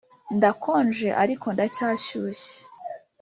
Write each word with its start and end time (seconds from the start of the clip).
ndakonje 0.37 1.07
ariko 1.23 1.47
ndacyashyushye. 1.55 2.57